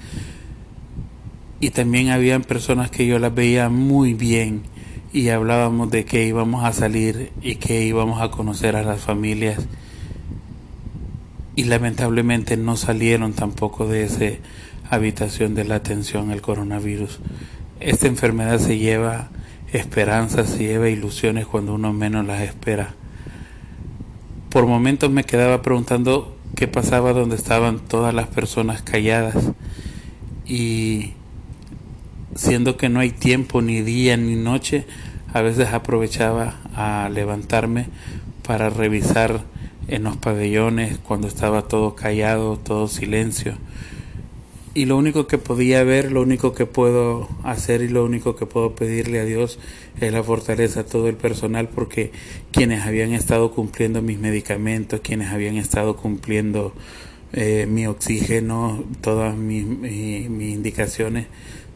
y 1.64 1.70
también 1.70 2.10
habían 2.10 2.42
personas 2.42 2.90
que 2.90 3.06
yo 3.06 3.18
las 3.18 3.34
veía 3.34 3.70
muy 3.70 4.12
bien 4.12 4.64
y 5.14 5.30
hablábamos 5.30 5.90
de 5.90 6.04
que 6.04 6.26
íbamos 6.26 6.62
a 6.62 6.74
salir 6.74 7.32
y 7.40 7.54
que 7.54 7.84
íbamos 7.84 8.20
a 8.20 8.30
conocer 8.30 8.76
a 8.76 8.82
las 8.82 9.00
familias 9.00 9.66
y 11.56 11.64
lamentablemente 11.64 12.58
no 12.58 12.76
salieron 12.76 13.32
tampoco 13.32 13.86
de 13.86 14.04
esa 14.04 14.26
habitación 14.90 15.54
de 15.54 15.64
la 15.64 15.76
atención 15.76 16.30
al 16.30 16.42
coronavirus. 16.42 17.20
Esta 17.80 18.08
enfermedad 18.08 18.58
se 18.58 18.76
lleva 18.76 19.30
esperanzas, 19.72 20.50
se 20.50 20.64
lleva 20.64 20.90
ilusiones 20.90 21.46
cuando 21.46 21.72
uno 21.76 21.94
menos 21.94 22.26
las 22.26 22.42
espera. 22.42 22.94
Por 24.50 24.66
momentos 24.66 25.10
me 25.10 25.24
quedaba 25.24 25.62
preguntando 25.62 26.36
qué 26.56 26.68
pasaba 26.68 27.14
donde 27.14 27.36
estaban 27.36 27.78
todas 27.78 28.12
las 28.12 28.26
personas 28.26 28.82
calladas 28.82 29.34
y 30.44 31.14
siendo 32.34 32.76
que 32.76 32.88
no 32.88 33.00
hay 33.00 33.10
tiempo 33.10 33.62
ni 33.62 33.80
día 33.82 34.16
ni 34.16 34.36
noche, 34.36 34.84
a 35.32 35.42
veces 35.42 35.68
aprovechaba 35.68 36.60
a 36.74 37.08
levantarme 37.12 37.86
para 38.46 38.70
revisar 38.70 39.42
en 39.88 40.04
los 40.04 40.16
pabellones 40.16 40.98
cuando 40.98 41.28
estaba 41.28 41.62
todo 41.62 41.94
callado, 41.94 42.58
todo 42.58 42.88
silencio. 42.88 43.54
Y 44.76 44.86
lo 44.86 44.96
único 44.96 45.28
que 45.28 45.38
podía 45.38 45.84
ver, 45.84 46.10
lo 46.10 46.22
único 46.22 46.52
que 46.52 46.66
puedo 46.66 47.28
hacer 47.44 47.80
y 47.82 47.88
lo 47.88 48.04
único 48.04 48.34
que 48.34 48.44
puedo 48.44 48.74
pedirle 48.74 49.20
a 49.20 49.24
Dios 49.24 49.60
es 50.00 50.12
la 50.12 50.24
fortaleza 50.24 50.80
a 50.80 50.86
todo 50.86 51.08
el 51.08 51.16
personal 51.16 51.68
porque 51.68 52.10
quienes 52.50 52.84
habían 52.84 53.12
estado 53.12 53.52
cumpliendo 53.52 54.02
mis 54.02 54.18
medicamentos, 54.18 55.00
quienes 55.00 55.30
habían 55.30 55.56
estado 55.58 55.96
cumpliendo 55.96 56.72
eh, 57.32 57.66
mi 57.68 57.86
oxígeno, 57.86 58.82
todas 59.00 59.36
mis 59.36 59.64
indicaciones, 59.64 61.26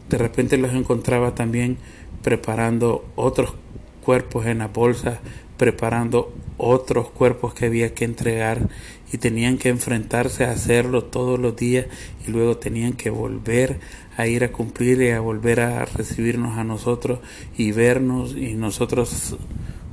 de 0.09 0.17
repente 0.17 0.57
los 0.57 0.73
encontraba 0.73 1.35
también 1.35 1.77
preparando 2.23 3.05
otros 3.15 3.53
cuerpos 4.03 4.45
en 4.45 4.59
la 4.59 4.67
bolsa 4.67 5.19
preparando 5.59 6.33
otros 6.57 7.09
cuerpos 7.09 7.53
que 7.53 7.65
había 7.65 7.93
que 7.93 8.05
entregar 8.05 8.69
y 9.11 9.17
tenían 9.17 9.57
que 9.57 9.67
enfrentarse 9.67 10.45
a 10.45 10.51
hacerlo 10.51 11.03
todos 11.03 11.37
los 11.37 11.55
días 11.55 11.87
y 12.25 12.31
luego 12.31 12.57
tenían 12.57 12.93
que 12.93 13.09
volver 13.09 13.79
a 14.15 14.25
ir 14.25 14.45
a 14.45 14.53
cumplir 14.53 15.01
y 15.01 15.09
a 15.09 15.19
volver 15.19 15.59
a 15.59 15.83
recibirnos 15.83 16.57
a 16.57 16.63
nosotros 16.63 17.19
y 17.57 17.73
vernos 17.73 18.35
y 18.37 18.53
nosotros 18.53 19.35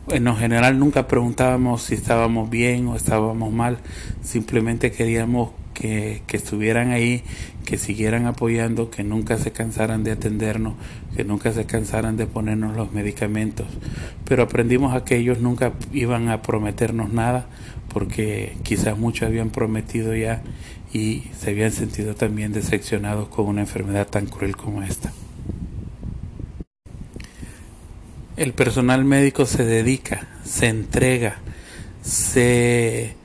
en 0.09 0.25
lo 0.25 0.37
general 0.37 0.79
nunca 0.79 1.09
preguntábamos 1.09 1.83
si 1.83 1.95
estábamos 1.95 2.49
bien 2.51 2.87
o 2.89 2.97
estábamos 2.97 3.53
mal, 3.53 3.79
simplemente 4.23 4.93
queríamos 4.93 5.51
que, 5.75 6.23
que, 6.27 6.37
estuvieran 6.37 6.91
ahí, 6.91 7.23
que 7.65 7.77
siguieran 7.77 8.27
apoyando, 8.27 8.91
que 8.91 9.05
nunca 9.05 9.37
se 9.37 9.53
cansaran 9.53 10.05
de 10.05 10.13
atendernos, 10.13 10.75
que 11.15 11.25
nunca 11.25 11.53
se 11.53 11.67
cansaran 11.67 12.17
de 12.17 12.27
ponernos 12.27 12.77
los 12.77 12.93
medicamentos. 12.93 13.67
Pero 14.25 14.45
aprendimos 14.45 14.95
a 14.95 15.05
que 15.05 15.17
ellos 15.17 15.41
nunca 15.41 15.73
iban 15.93 16.29
a 16.29 16.41
prometernos 16.41 17.13
nada, 17.13 17.47
porque 17.93 18.57
quizás 18.63 18.97
muchos 18.97 19.29
habían 19.29 19.51
prometido 19.51 20.15
ya 20.15 20.43
y 20.93 21.25
se 21.39 21.51
habían 21.51 21.73
sentido 21.73 22.15
también 22.15 22.53
decepcionados 22.53 23.29
con 23.29 23.47
una 23.47 23.63
enfermedad 23.63 24.07
tan 24.07 24.27
cruel 24.27 24.57
como 24.57 24.83
esta. 24.83 25.13
El 28.37 28.53
personal 28.53 29.03
médico 29.07 29.47
se 29.47 29.65
dedica, 29.65 30.29
se 30.45 30.69
entrega, 30.69 31.39
se 32.03 33.17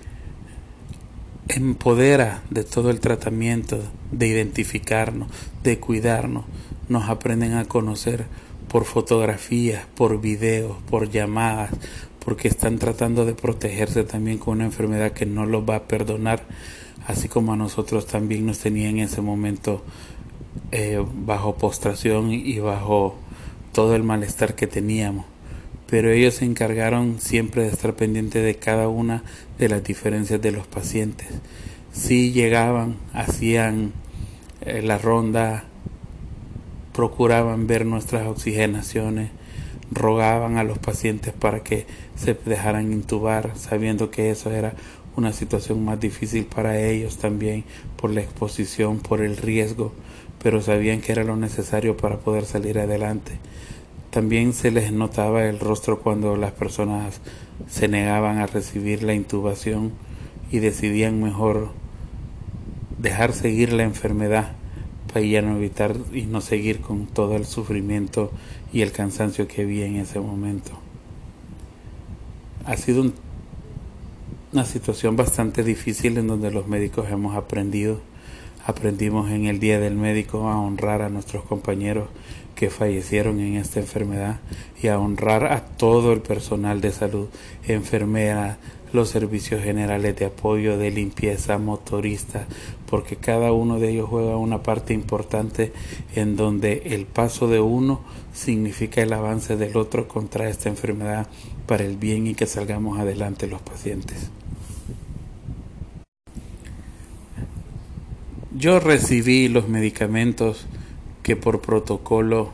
empodera 1.50 2.44
de 2.50 2.64
todo 2.64 2.92
el 2.92 3.02
tratamiento, 3.02 3.78
de 4.14 4.28
identificarnos, 4.28 5.30
de 5.64 5.80
cuidarnos. 5.80 6.46
Nos 6.88 7.10
aprenden 7.10 7.56
a 7.56 7.66
conocer 7.66 8.26
por 8.70 8.86
fotografías, 8.86 9.86
por 9.96 10.22
videos, 10.22 10.78
por 10.90 11.10
llamadas, 11.10 11.72
porque 12.24 12.48
están 12.48 12.80
tratando 12.80 13.26
de 13.26 13.34
protegerse 13.34 14.06
también 14.06 14.38
con 14.38 14.60
una 14.60 14.66
enfermedad 14.66 15.12
que 15.12 15.26
no 15.26 15.46
los 15.46 15.70
va 15.70 15.76
a 15.76 15.88
perdonar, 15.90 16.46
así 17.06 17.28
como 17.28 17.52
a 17.52 17.58
nosotros 17.58 18.08
también 18.08 18.46
nos 18.46 18.60
tenía 18.60 18.88
en 18.88 19.00
ese 19.00 19.20
momento 19.20 19.84
eh, 20.72 21.04
bajo 21.26 21.56
postración 21.56 22.32
y 22.32 22.60
bajo 22.60 23.18
todo 23.72 23.96
el 23.96 24.04
malestar 24.04 24.56
que 24.56 24.68
teníamos. 24.68 25.26
Pero 25.90 26.10
ellos 26.10 26.36
se 26.36 26.46
encargaron 26.46 27.20
siempre 27.20 27.64
de 27.64 27.70
estar 27.70 27.96
pendientes 27.96 28.44
de 28.44 28.56
cada 28.56 28.88
una 28.88 29.24
de 29.58 29.70
las 29.70 29.84
diferencias 29.84 30.42
de 30.42 30.52
los 30.52 30.66
pacientes. 30.68 31.28
Si 31.92 32.32
llegaban, 32.32 32.96
hacían 33.14 33.92
eh, 34.62 34.82
la 34.82 34.98
ronda, 34.98 35.66
procuraban 36.94 37.68
ver 37.68 37.86
nuestras 37.86 38.28
oxigenaciones, 38.28 39.32
rogaban 39.92 40.58
a 40.58 40.64
los 40.64 40.80
pacientes 40.80 41.34
para 41.34 41.62
que 41.62 41.86
se 42.16 42.34
dejaran 42.34 42.94
intubar, 42.94 43.52
sabiendo 43.56 44.10
que 44.12 44.32
eso 44.32 44.52
era 44.52 44.74
una 45.16 45.34
situación 45.34 45.84
más 45.84 46.00
difícil 46.00 46.46
para 46.46 46.80
ellos 46.80 47.18
también 47.18 47.64
por 47.98 48.12
la 48.12 48.22
exposición, 48.22 49.00
por 49.00 49.22
el 49.22 49.38
riesgo, 49.38 49.92
pero 50.42 50.62
sabían 50.62 51.02
que 51.02 51.12
era 51.12 51.24
lo 51.24 51.36
necesario 51.36 51.98
para 51.98 52.20
poder 52.20 52.46
salir 52.46 52.80
adelante. 52.80 53.34
También 54.10 54.54
se 54.54 54.72
les 54.72 54.92
notaba 54.92 55.46
el 55.46 55.60
rostro 55.60 56.00
cuando 56.00 56.36
las 56.36 56.52
personas 56.52 57.22
se 57.70 57.88
negaban 57.88 58.40
a 58.40 58.48
recibir 58.48 59.04
la 59.04 59.14
intubación 59.14 59.92
y 60.52 60.60
decidían 60.60 61.22
mejor 61.22 61.70
dejar 62.98 63.34
seguir 63.34 63.74
la 63.74 63.84
enfermedad 63.84 64.54
para 65.12 65.26
ya 65.26 65.42
no 65.42 65.58
evitar 65.58 65.96
y 66.14 66.24
no 66.24 66.42
seguir 66.42 66.82
con 66.82 67.06
todo 67.08 67.36
el 67.36 67.46
sufrimiento 67.46 68.32
y 68.74 68.82
el 68.82 68.92
cansancio 68.92 69.48
que 69.48 69.64
había 69.64 69.86
en 69.86 69.98
ese 69.98 70.20
momento. 70.20 70.72
Ha 72.66 72.78
sido 72.78 73.12
una 74.54 74.66
situación 74.66 75.16
bastante 75.16 75.64
difícil 75.64 76.18
en 76.18 76.28
donde 76.28 76.52
los 76.52 76.68
médicos 76.68 77.10
hemos 77.10 77.36
aprendido, 77.36 78.02
aprendimos 78.66 79.32
en 79.32 79.46
el 79.46 79.60
Día 79.60 79.80
del 79.80 79.96
Médico 79.96 80.50
a 80.50 80.60
honrar 80.60 81.02
a 81.02 81.10
nuestros 81.10 81.44
compañeros 81.46 82.10
que 82.54 82.70
fallecieron 82.70 83.40
en 83.40 83.56
esta 83.56 83.80
enfermedad 83.80 84.42
y 84.82 84.88
a 84.88 85.00
honrar 85.00 85.46
a 85.46 85.66
todo 85.66 86.12
el 86.12 86.22
personal 86.22 86.82
de 86.82 86.92
salud, 86.92 87.28
enfermera, 87.66 88.58
los 88.92 89.08
servicios 89.08 89.64
generales 89.64 90.18
de 90.18 90.26
apoyo, 90.26 90.78
de 90.78 90.92
limpieza, 90.92 91.58
motoristas, 91.58 92.46
porque 92.90 93.16
cada 93.16 93.54
uno 93.54 93.80
de 93.80 93.92
ellos 93.92 94.10
juega 94.10 94.36
una 94.36 94.64
parte 94.64 94.94
importante 94.94 95.72
en 96.14 96.36
donde 96.36 96.84
el 96.88 97.06
paso 97.06 97.48
de 97.48 97.62
uno 97.62 98.02
significa 98.34 99.02
el 99.02 99.14
avance 99.14 99.56
del 99.56 99.78
otro 99.78 100.10
contra 100.10 100.50
esta 100.50 100.68
enfermedad 100.68 101.28
para 101.72 101.86
el 101.86 101.96
bien 101.96 102.28
y 102.28 102.36
que 102.36 102.48
salgamos 102.48 103.00
adelante 103.00 103.48
los 103.48 103.62
pacientes. 103.62 104.30
Yo 108.54 108.82
recibí 108.82 109.48
los 109.48 109.70
medicamentos 109.70 110.66
que 111.24 111.38
por 111.38 111.62
protocolo 111.62 112.52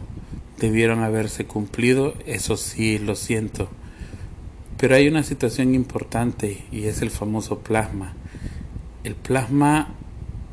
debieron 0.60 1.00
haberse 1.00 1.46
cumplido, 1.46 2.14
eso 2.28 2.58
sí 2.58 3.00
lo 3.00 3.16
siento 3.16 3.70
pero 4.78 4.94
hay 4.96 5.08
una 5.08 5.24
situación 5.24 5.74
importante 5.74 6.64
y 6.72 6.86
es 6.86 7.02
el 7.02 7.10
famoso 7.10 7.60
plasma. 7.60 8.14
El 9.04 9.16
plasma 9.16 9.96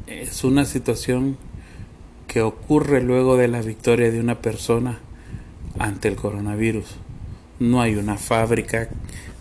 es 0.06 0.44
una 0.44 0.64
situación 0.64 1.36
que 2.26 2.40
ocurre 2.40 3.02
luego 3.02 3.36
de 3.36 3.48
la 3.48 3.60
victoria 3.60 4.10
de 4.10 4.20
una 4.20 4.40
persona 4.40 5.00
ante 5.78 6.08
el 6.08 6.16
coronavirus. 6.16 7.03
No 7.58 7.80
hay 7.80 7.94
una 7.94 8.16
fábrica, 8.16 8.88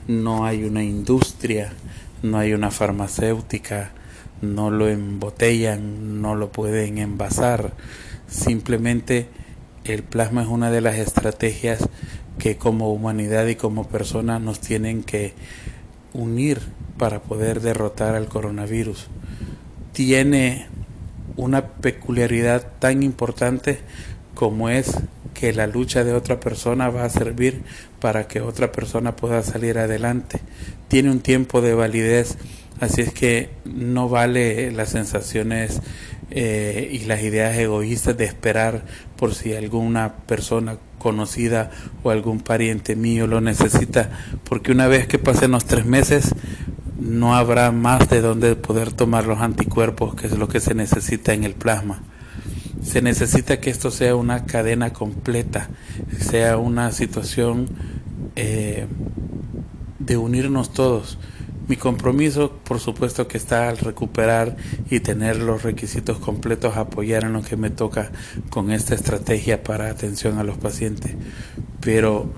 no 0.07 0.45
hay 0.45 0.63
una 0.63 0.83
industria, 0.83 1.73
no 2.21 2.37
hay 2.37 2.53
una 2.53 2.71
farmacéutica, 2.71 3.91
no 4.41 4.69
lo 4.69 4.87
embotellan, 4.87 6.21
no 6.21 6.35
lo 6.35 6.51
pueden 6.51 6.97
envasar. 6.97 7.73
Simplemente 8.27 9.27
el 9.83 10.03
plasma 10.03 10.43
es 10.43 10.47
una 10.47 10.69
de 10.71 10.81
las 10.81 10.95
estrategias 10.95 11.89
que 12.37 12.57
como 12.57 12.91
humanidad 12.93 13.47
y 13.47 13.55
como 13.55 13.87
persona 13.87 14.39
nos 14.39 14.59
tienen 14.59 15.03
que 15.03 15.33
unir 16.13 16.61
para 16.97 17.21
poder 17.21 17.61
derrotar 17.61 18.15
al 18.15 18.27
coronavirus. 18.27 19.07
Tiene 19.91 20.67
una 21.35 21.67
peculiaridad 21.67 22.67
tan 22.79 23.03
importante 23.03 23.79
como 24.35 24.69
es 24.69 24.97
que 25.33 25.53
la 25.53 25.67
lucha 25.67 26.03
de 26.03 26.13
otra 26.13 26.39
persona 26.39 26.89
va 26.89 27.05
a 27.05 27.09
servir 27.09 27.63
para 27.99 28.27
que 28.27 28.41
otra 28.41 28.71
persona 28.71 29.15
pueda 29.15 29.43
salir 29.43 29.77
adelante. 29.77 30.39
Tiene 30.87 31.11
un 31.11 31.19
tiempo 31.19 31.61
de 31.61 31.73
validez, 31.73 32.37
así 32.79 33.01
es 33.01 33.13
que 33.13 33.49
no 33.65 34.09
vale 34.09 34.71
las 34.71 34.89
sensaciones 34.89 35.81
eh, 36.31 36.89
y 36.91 37.05
las 37.05 37.21
ideas 37.21 37.57
egoístas 37.57 38.17
de 38.17 38.25
esperar 38.25 38.83
por 39.17 39.35
si 39.35 39.53
alguna 39.53 40.15
persona 40.25 40.77
conocida 40.97 41.69
o 42.01 42.11
algún 42.11 42.39
pariente 42.39 42.95
mío 42.95 43.27
lo 43.27 43.41
necesita, 43.41 44.09
porque 44.43 44.71
una 44.71 44.87
vez 44.87 45.05
que 45.07 45.19
pasen 45.19 45.51
los 45.51 45.65
tres 45.65 45.85
meses 45.85 46.33
no 46.99 47.35
habrá 47.35 47.71
más 47.71 48.09
de 48.09 48.21
donde 48.21 48.55
poder 48.55 48.93
tomar 48.93 49.25
los 49.25 49.39
anticuerpos, 49.39 50.15
que 50.15 50.27
es 50.27 50.37
lo 50.37 50.47
que 50.47 50.59
se 50.59 50.73
necesita 50.73 51.33
en 51.33 51.43
el 51.43 51.53
plasma. 51.53 52.01
Se 52.83 53.01
necesita 53.01 53.59
que 53.59 53.69
esto 53.69 53.91
sea 53.91 54.15
una 54.15 54.45
cadena 54.45 54.93
completa, 54.93 55.69
sea 56.19 56.57
una 56.57 56.91
situación 56.91 57.67
eh, 58.35 58.87
de 59.99 60.17
unirnos 60.17 60.73
todos 60.73 61.17
mi 61.67 61.77
compromiso, 61.77 62.51
por 62.63 62.79
supuesto, 62.79 63.27
que 63.27 63.37
está 63.37 63.69
al 63.69 63.77
recuperar 63.77 64.57
y 64.89 64.99
tener 64.99 65.37
los 65.37 65.63
requisitos 65.63 66.17
completos, 66.17 66.75
apoyar 66.75 67.23
en 67.23 67.33
lo 67.33 67.41
que 67.41 67.55
me 67.55 67.69
toca 67.69 68.11
con 68.49 68.71
esta 68.71 68.95
estrategia 68.95 69.63
para 69.63 69.89
atención 69.89 70.39
a 70.39 70.43
los 70.43 70.57
pacientes. 70.57 71.15
Pero 71.79 72.33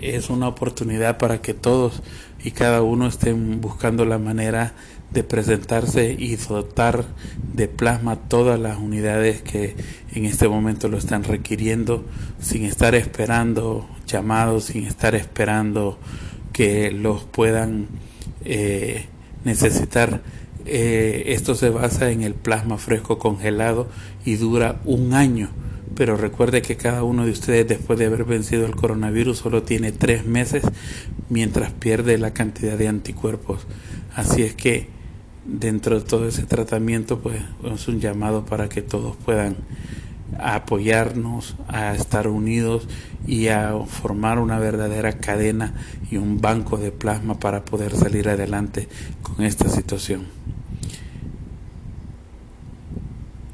es 0.00 0.28
una 0.28 0.48
oportunidad 0.48 1.16
para 1.16 1.40
que 1.40 1.54
todos 1.54 2.02
y 2.44 2.50
cada 2.50 2.82
uno 2.82 3.06
estén 3.06 3.62
buscando 3.62 4.04
la 4.04 4.18
manera 4.18 4.74
de 5.10 5.24
presentarse 5.24 6.14
y 6.18 6.36
dotar 6.36 7.04
de 7.54 7.68
plasma 7.68 8.16
todas 8.16 8.60
las 8.60 8.78
unidades 8.78 9.42
que 9.42 9.74
en 10.12 10.26
este 10.26 10.48
momento 10.48 10.88
lo 10.88 10.98
están 10.98 11.24
requiriendo 11.24 12.04
sin 12.40 12.64
estar 12.64 12.94
esperando 12.94 13.88
llamados, 14.06 14.64
sin 14.64 14.84
estar 14.84 15.14
esperando 15.14 15.98
que 16.52 16.90
los 16.90 17.24
puedan 17.24 17.88
eh, 18.44 19.06
necesitar. 19.44 20.22
Eh, 20.66 21.24
esto 21.28 21.54
se 21.54 21.70
basa 21.70 22.10
en 22.10 22.22
el 22.22 22.34
plasma 22.34 22.76
fresco 22.76 23.18
congelado 23.18 23.88
y 24.24 24.36
dura 24.36 24.80
un 24.84 25.14
año. 25.14 25.50
Pero 25.94 26.16
recuerde 26.16 26.62
que 26.62 26.76
cada 26.76 27.02
uno 27.02 27.24
de 27.24 27.32
ustedes 27.32 27.66
después 27.66 27.98
de 27.98 28.06
haber 28.06 28.24
vencido 28.24 28.66
el 28.66 28.76
coronavirus 28.76 29.38
solo 29.38 29.62
tiene 29.62 29.90
tres 29.90 30.26
meses 30.26 30.62
mientras 31.28 31.72
pierde 31.72 32.18
la 32.18 32.32
cantidad 32.34 32.76
de 32.76 32.88
anticuerpos. 32.88 33.66
Así 34.14 34.42
es 34.42 34.54
que 34.54 34.97
dentro 35.48 35.98
de 35.98 36.04
todo 36.04 36.28
ese 36.28 36.44
tratamiento 36.44 37.20
pues 37.20 37.40
es 37.64 37.88
un 37.88 38.00
llamado 38.00 38.44
para 38.44 38.68
que 38.68 38.82
todos 38.82 39.16
puedan 39.16 39.56
apoyarnos, 40.38 41.56
a 41.68 41.94
estar 41.94 42.28
unidos 42.28 42.86
y 43.26 43.48
a 43.48 43.72
formar 43.86 44.38
una 44.38 44.58
verdadera 44.58 45.14
cadena 45.18 45.74
y 46.10 46.18
un 46.18 46.40
banco 46.40 46.76
de 46.76 46.92
plasma 46.92 47.38
para 47.40 47.64
poder 47.64 47.96
salir 47.96 48.28
adelante 48.28 48.88
con 49.22 49.44
esta 49.44 49.68
situación. 49.68 50.26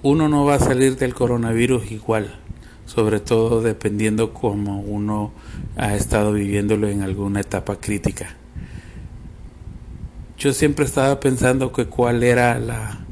Uno 0.03 0.29
no 0.29 0.45
va 0.45 0.57
a 0.57 0.59
salir 0.59 0.97
del 0.97 1.15
coronavirus 1.15 1.91
igual, 1.93 2.39
sobre 2.87 3.21
todo 3.21 3.63
dependiendo 3.63 4.35
cómo 4.35 4.81
uno 4.81 5.33
ha 5.77 5.95
estado 5.95 6.33
viviéndolo 6.33 6.89
en 6.89 7.03
alguna 7.03 7.41
etapa 7.41 7.77
crítica. 7.77 8.37
Yo 10.39 10.53
siempre 10.53 10.85
estaba 10.85 11.21
pensando 11.21 11.73
que 11.73 11.87
cuál 11.87 12.23
era 12.23 12.59
la 12.59 13.05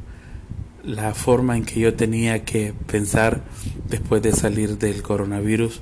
la 0.83 1.13
forma 1.13 1.55
en 1.55 1.63
que 1.63 1.79
yo 1.79 1.93
tenía 1.93 2.43
que 2.43 2.73
pensar 2.87 3.41
después 3.89 4.21
de 4.21 4.33
salir 4.33 4.77
del 4.77 5.01
coronavirus 5.01 5.81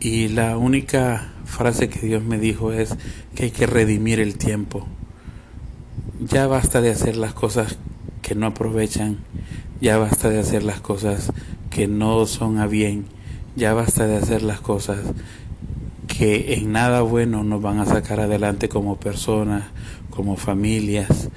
y 0.00 0.28
la 0.28 0.58
única 0.58 1.32
frase 1.44 1.88
que 1.88 2.00
Dios 2.00 2.24
me 2.24 2.38
dijo 2.38 2.72
es 2.72 2.96
que 3.34 3.44
hay 3.44 3.50
que 3.52 3.66
redimir 3.66 4.20
el 4.20 4.36
tiempo. 4.36 4.86
Ya 6.20 6.46
basta 6.48 6.80
de 6.80 6.90
hacer 6.90 7.16
las 7.16 7.32
cosas 7.32 7.78
que 8.22 8.34
no 8.34 8.46
aprovechan, 8.46 9.18
ya 9.80 9.98
basta 9.98 10.28
de 10.28 10.40
hacer 10.40 10.64
las 10.64 10.80
cosas 10.80 11.32
que 11.70 11.86
no 11.86 12.26
son 12.26 12.58
a 12.58 12.66
bien, 12.66 13.06
ya 13.54 13.72
basta 13.72 14.06
de 14.06 14.16
hacer 14.16 14.42
las 14.42 14.60
cosas 14.60 14.98
que 16.08 16.54
en 16.54 16.72
nada 16.72 17.02
bueno 17.02 17.44
nos 17.44 17.62
van 17.62 17.78
a 17.78 17.86
sacar 17.86 18.18
adelante 18.18 18.68
como 18.68 18.98
personas, 18.98 19.64
como 20.18 20.34
familias 20.34 21.28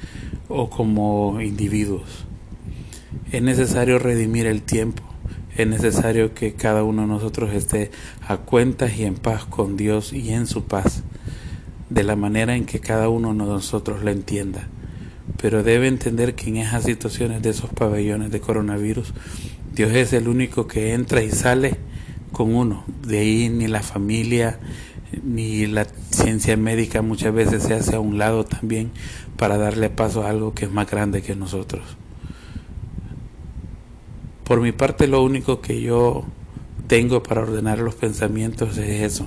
o 0.49 0.71
como 0.71 1.39
individuos. 1.39 2.25
Es 3.31 3.43
necesario 3.43 3.99
redimir 3.99 4.47
el 4.47 4.63
tiempo. 4.63 5.03
Es 5.55 5.67
necesario 5.67 6.33
que 6.33 6.55
cada 6.55 6.83
uno 6.83 7.03
de 7.03 7.07
nosotros 7.07 7.53
esté 7.53 7.91
a 8.27 8.37
cuentas 8.37 8.97
y 8.97 9.03
en 9.03 9.13
paz 9.13 9.45
con 9.45 9.77
Dios 9.77 10.13
y 10.13 10.31
en 10.31 10.47
su 10.47 10.63
paz, 10.63 11.03
de 11.91 12.03
la 12.03 12.15
manera 12.15 12.55
en 12.55 12.65
que 12.65 12.79
cada 12.79 13.07
uno 13.07 13.29
de 13.29 13.35
nosotros 13.35 14.01
lo 14.01 14.09
entienda. 14.09 14.67
Pero 15.39 15.61
debe 15.61 15.87
entender 15.87 16.33
que 16.33 16.49
en 16.49 16.57
esas 16.57 16.85
situaciones 16.85 17.43
de 17.43 17.51
esos 17.51 17.69
pabellones 17.69 18.31
de 18.31 18.41
coronavirus, 18.41 19.13
Dios 19.75 19.91
es 19.91 20.11
el 20.13 20.27
único 20.27 20.65
que 20.65 20.93
entra 20.95 21.21
y 21.21 21.29
sale 21.29 21.77
con 22.31 22.55
uno. 22.55 22.83
De 23.05 23.19
ahí 23.19 23.47
ni 23.47 23.67
la 23.67 23.83
familia 23.83 24.59
ni 25.23 25.65
la 25.67 25.85
ciencia 26.09 26.57
médica 26.57 27.01
muchas 27.01 27.33
veces 27.33 27.63
se 27.63 27.73
hace 27.73 27.95
a 27.95 27.99
un 27.99 28.17
lado 28.17 28.45
también 28.45 28.91
para 29.37 29.57
darle 29.57 29.89
paso 29.89 30.23
a 30.23 30.29
algo 30.29 30.53
que 30.53 30.65
es 30.65 30.71
más 30.71 30.89
grande 30.89 31.21
que 31.21 31.35
nosotros. 31.35 31.83
Por 34.43 34.61
mi 34.61 34.71
parte 34.71 35.07
lo 35.07 35.23
único 35.23 35.61
que 35.61 35.81
yo 35.81 36.25
tengo 36.87 37.23
para 37.23 37.41
ordenar 37.41 37.79
los 37.79 37.95
pensamientos 37.95 38.77
es 38.77 39.01
eso, 39.01 39.25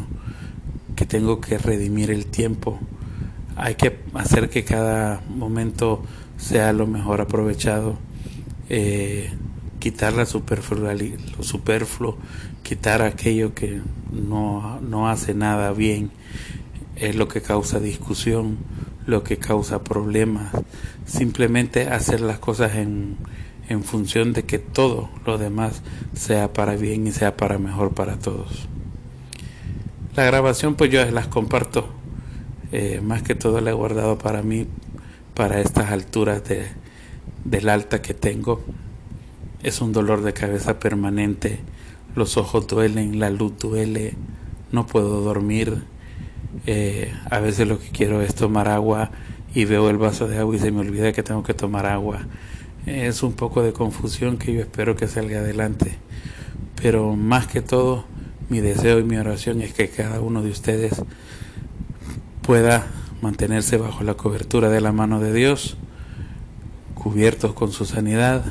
que 0.96 1.06
tengo 1.06 1.40
que 1.40 1.56
redimir 1.56 2.10
el 2.10 2.26
tiempo. 2.26 2.78
Hay 3.56 3.76
que 3.76 4.00
hacer 4.14 4.50
que 4.50 4.64
cada 4.64 5.22
momento 5.28 6.02
sea 6.36 6.72
lo 6.72 6.86
mejor 6.86 7.20
aprovechado, 7.20 7.96
eh, 8.68 9.32
quitar 9.84 10.14
la 10.14 10.24
lo 10.24 11.42
superfluo, 11.42 12.16
quitar 12.62 13.02
aquello 13.02 13.54
que 13.54 13.82
no, 14.10 14.80
no 14.80 15.10
hace 15.10 15.34
nada 15.34 15.72
bien, 15.72 16.10
es 16.96 17.16
lo 17.16 17.28
que 17.28 17.42
causa 17.42 17.80
discusión, 17.80 18.56
lo 19.06 19.22
que 19.24 19.36
causa 19.36 19.84
problemas. 19.84 20.52
Simplemente 21.04 21.88
hacer 21.88 22.22
las 22.22 22.38
cosas 22.38 22.76
en 22.76 23.18
en 23.68 23.82
función 23.82 24.32
de 24.32 24.44
que 24.44 24.58
todo 24.58 25.10
lo 25.26 25.36
demás 25.36 25.82
sea 26.14 26.54
para 26.54 26.76
bien 26.76 27.06
y 27.06 27.12
sea 27.12 27.36
para 27.36 27.58
mejor 27.58 27.92
para 27.92 28.18
todos. 28.18 28.66
La 30.16 30.24
grabación 30.24 30.76
pues 30.76 30.90
yo 30.90 31.04
las 31.10 31.26
comparto, 31.26 31.88
eh, 32.72 33.02
más 33.02 33.22
que 33.22 33.34
todo 33.34 33.60
la 33.60 33.70
he 33.70 33.74
guardado 33.74 34.16
para 34.16 34.42
mí, 34.42 34.66
para 35.34 35.60
estas 35.60 35.90
alturas 35.90 36.42
de, 36.44 36.68
del 37.44 37.68
alta 37.68 38.00
que 38.00 38.14
tengo. 38.14 38.62
Es 39.64 39.80
un 39.80 39.92
dolor 39.92 40.22
de 40.22 40.32
cabeza 40.32 40.78
permanente, 40.78 41.58
los 42.14 42.36
ojos 42.36 42.68
duelen, 42.68 43.18
la 43.18 43.30
luz 43.30 43.58
duele, 43.58 44.14
no 44.70 44.86
puedo 44.86 45.22
dormir. 45.22 45.82
Eh, 46.66 47.12
a 47.28 47.40
veces 47.40 47.66
lo 47.66 47.80
que 47.80 47.88
quiero 47.88 48.22
es 48.22 48.36
tomar 48.36 48.68
agua 48.68 49.10
y 49.52 49.64
veo 49.64 49.90
el 49.90 49.98
vaso 49.98 50.28
de 50.28 50.38
agua 50.38 50.54
y 50.54 50.60
se 50.60 50.70
me 50.70 50.80
olvida 50.80 51.12
que 51.12 51.24
tengo 51.24 51.42
que 51.42 51.54
tomar 51.54 51.86
agua 51.86 52.20
es 52.86 53.22
un 53.22 53.32
poco 53.32 53.62
de 53.62 53.72
confusión 53.72 54.36
que 54.36 54.52
yo 54.52 54.60
espero 54.60 54.96
que 54.96 55.08
salga 55.08 55.38
adelante. 55.38 55.96
Pero 56.80 57.16
más 57.16 57.46
que 57.46 57.62
todo, 57.62 58.04
mi 58.48 58.60
deseo 58.60 58.98
y 58.98 59.04
mi 59.04 59.16
oración 59.16 59.62
es 59.62 59.72
que 59.72 59.88
cada 59.88 60.20
uno 60.20 60.42
de 60.42 60.50
ustedes 60.50 61.02
pueda 62.42 62.86
mantenerse 63.22 63.78
bajo 63.78 64.04
la 64.04 64.14
cobertura 64.14 64.68
de 64.68 64.80
la 64.80 64.92
mano 64.92 65.18
de 65.18 65.32
Dios, 65.32 65.78
cubiertos 66.94 67.54
con 67.54 67.72
su 67.72 67.86
sanidad, 67.86 68.44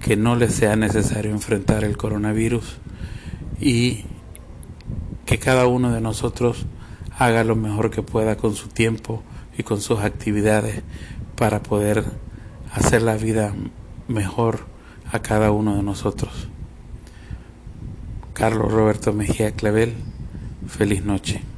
que 0.00 0.16
no 0.16 0.36
les 0.36 0.54
sea 0.54 0.76
necesario 0.76 1.30
enfrentar 1.30 1.84
el 1.84 1.96
coronavirus 1.96 2.76
y 3.60 4.04
que 5.26 5.38
cada 5.38 5.66
uno 5.66 5.92
de 5.92 6.00
nosotros 6.00 6.66
haga 7.18 7.44
lo 7.44 7.56
mejor 7.56 7.90
que 7.90 8.02
pueda 8.02 8.36
con 8.36 8.54
su 8.54 8.68
tiempo 8.68 9.22
y 9.56 9.62
con 9.62 9.80
sus 9.80 10.00
actividades 10.00 10.82
para 11.36 11.62
poder 11.62 12.04
hacer 12.72 13.02
la 13.02 13.16
vida 13.16 13.54
mejor 14.08 14.66
a 15.10 15.20
cada 15.20 15.50
uno 15.50 15.76
de 15.76 15.82
nosotros. 15.82 16.48
Carlos 18.32 18.72
Roberto 18.72 19.12
Mejía 19.12 19.52
Clavel, 19.52 19.94
feliz 20.66 21.04
noche. 21.04 21.53